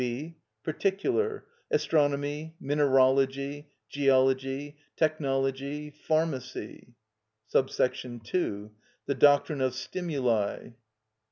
(b.) 0.01 0.35
Particular: 0.63 1.45
Astronomy, 1.69 2.55
Mineralogy, 2.59 3.69
Geology, 3.87 4.79
Technology, 4.95 5.91
Pharmacy. 5.91 6.95
2. 7.53 8.71
The 9.05 9.15
doctrine 9.15 9.61
of 9.61 9.75
stimuli. 9.75 10.69